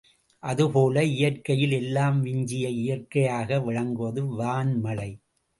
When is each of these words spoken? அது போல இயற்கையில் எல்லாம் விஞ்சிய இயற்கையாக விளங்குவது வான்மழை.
அது 0.43 0.71
போல 0.71 1.03
இயற்கையில் 1.11 1.71
எல்லாம் 1.71 2.17
விஞ்சிய 2.21 2.69
இயற்கையாக 2.79 3.59
விளங்குவது 3.59 4.23
வான்மழை. 4.37 5.11